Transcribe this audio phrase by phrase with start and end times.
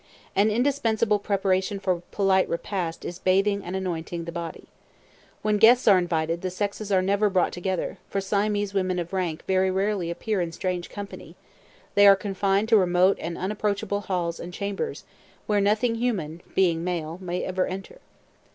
[0.35, 4.63] An indispensable preparation for polite repast is by bathing and anointing the body.
[5.43, 9.43] When guests are invited, the sexes are never brought together; for Siamese women of rank
[9.45, 11.35] very rarely appear in strange company;
[11.93, 15.03] they are confined to remote and unapproachable halls and chambers,
[15.45, 17.99] where nothing human, being male, may ever enter.